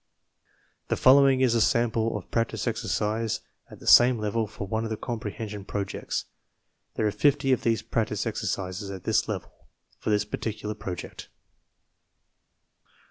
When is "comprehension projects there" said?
4.97-7.05